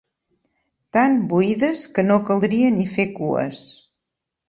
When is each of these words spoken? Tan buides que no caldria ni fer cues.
Tan 0.97 1.19
buides 1.35 1.85
que 1.99 2.07
no 2.09 2.19
caldria 2.33 2.75
ni 2.81 2.91
fer 2.97 3.09
cues. 3.23 3.65